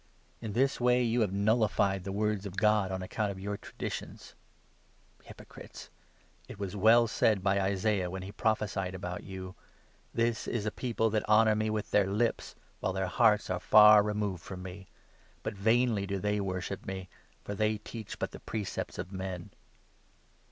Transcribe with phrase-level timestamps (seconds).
[0.41, 4.33] In this way you have nullified the words of God on account of your traditions.
[5.25, 5.91] Hypocrites!
[6.47, 9.53] It was well said by Isaiah when he prophesied about you
[10.21, 14.01] —'This is a people that honour me with their lips, While their hearts are far
[14.01, 14.87] removed from me;
[15.43, 17.07] But vainly do they worship me,
[17.43, 19.51] For they teach but the precepts of men.'"